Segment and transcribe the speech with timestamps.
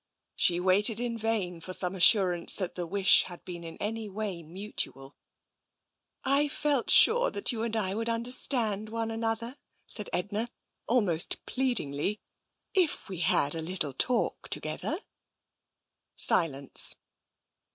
[0.35, 4.41] She waited in vain for some assurance that the wish had been in any way
[4.41, 5.15] mutual."
[6.39, 10.47] I felt sure that you and I would understand one another," said Edna,
[10.87, 12.19] almost pleadingly,
[12.73, 14.97] "if we had a little talk together."
[16.15, 16.97] Silence.